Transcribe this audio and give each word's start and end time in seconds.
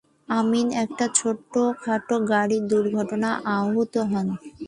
আমিন 0.31 0.67
একটি 0.83 1.05
ছোটখাটো 1.17 2.15
গাড়ি 2.31 2.57
দুর্ঘটনায় 2.69 3.37
আহত 3.55 3.93
হন। 4.11 4.27